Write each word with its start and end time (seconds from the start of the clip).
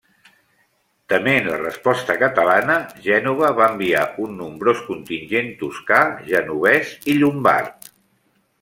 Tement 1.11 1.49
la 1.49 1.57
resposta 1.63 2.15
catalana, 2.21 2.77
Gènova 3.09 3.51
va 3.59 3.67
enviar 3.75 4.01
un 4.25 4.33
nombrós 4.41 4.81
contingent 4.89 5.55
toscà, 5.63 6.01
genovès 6.33 6.95
i 7.15 7.19
llombard. 7.21 7.91